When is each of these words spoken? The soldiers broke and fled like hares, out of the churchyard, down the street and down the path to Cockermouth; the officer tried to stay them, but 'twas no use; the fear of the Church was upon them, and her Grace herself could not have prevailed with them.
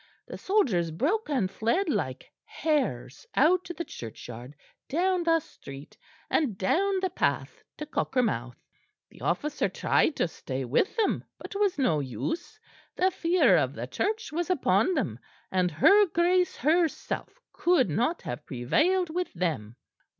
The 0.25 0.37
soldiers 0.39 0.89
broke 0.89 1.29
and 1.29 1.51
fled 1.51 1.87
like 1.87 2.31
hares, 2.43 3.27
out 3.35 3.69
of 3.69 3.77
the 3.77 3.85
churchyard, 3.85 4.55
down 4.89 5.21
the 5.21 5.39
street 5.39 5.95
and 6.27 6.57
down 6.57 6.99
the 7.01 7.11
path 7.11 7.61
to 7.77 7.85
Cockermouth; 7.85 8.55
the 9.11 9.21
officer 9.21 9.69
tried 9.69 10.15
to 10.15 10.27
stay 10.27 10.63
them, 10.63 11.23
but 11.37 11.51
'twas 11.51 11.77
no 11.77 11.99
use; 11.99 12.59
the 12.95 13.11
fear 13.11 13.55
of 13.55 13.75
the 13.75 13.85
Church 13.85 14.31
was 14.31 14.49
upon 14.49 14.95
them, 14.95 15.19
and 15.51 15.69
her 15.69 16.07
Grace 16.07 16.55
herself 16.57 17.39
could 17.53 17.87
not 17.91 18.23
have 18.23 18.47
prevailed 18.47 19.11
with 19.11 19.31
them. 19.33 19.75